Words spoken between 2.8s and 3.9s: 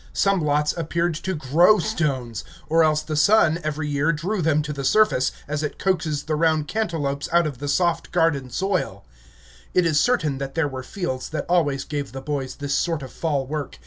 else the sun every